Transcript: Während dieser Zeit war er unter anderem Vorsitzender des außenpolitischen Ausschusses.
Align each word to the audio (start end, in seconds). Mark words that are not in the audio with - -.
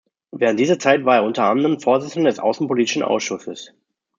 Während 0.31 0.59
dieser 0.59 0.79
Zeit 0.79 1.05
war 1.05 1.17
er 1.17 1.23
unter 1.23 1.43
anderem 1.43 1.79
Vorsitzender 1.79 2.31
des 2.31 2.39
außenpolitischen 2.39 3.03
Ausschusses. 3.03 3.71